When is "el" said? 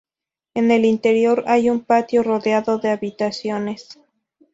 0.71-0.83